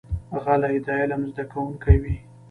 غلی، 0.43 0.75
د 0.85 0.87
علم 0.99 1.21
زده 1.31 1.43
کوونکی 1.51 1.95
وي. 2.01 2.15